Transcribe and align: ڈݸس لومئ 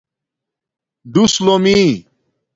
ڈݸس 1.13 1.33
لومئ 1.45 1.83